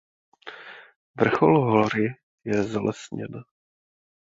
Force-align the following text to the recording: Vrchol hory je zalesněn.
Vrchol 1.15 1.55
hory 1.71 2.15
je 2.45 2.63
zalesněn. 2.63 3.43